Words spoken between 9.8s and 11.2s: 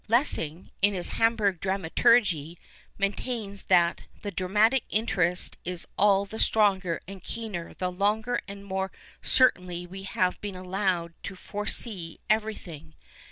we have been allowed